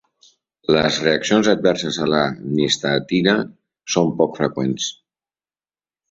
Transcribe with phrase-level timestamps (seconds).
[0.75, 2.21] Les reaccions adverses a la
[2.59, 3.35] nistatina
[3.97, 4.89] són poc freqüents.